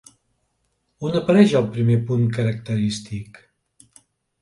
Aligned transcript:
On 1.09 1.19
apareix 1.19 1.55
el 1.61 1.69
primer 1.77 1.99
punt 2.09 2.27
característic? 2.41 3.43